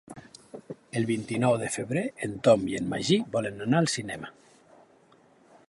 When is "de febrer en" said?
1.63-2.33